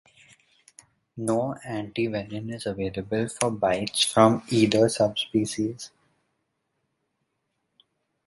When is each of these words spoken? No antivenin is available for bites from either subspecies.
No 1.17 1.53
antivenin 1.63 2.51
is 2.55 2.65
available 2.65 3.29
for 3.29 3.51
bites 3.51 4.03
from 4.03 4.41
either 4.49 4.89
subspecies. 4.89 5.91